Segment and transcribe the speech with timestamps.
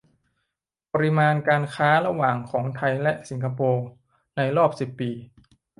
[0.93, 3.85] ปริมาณการค้าระหว่างของไทยและสิงคโปร์
[4.35, 5.11] ในรอบสิบปี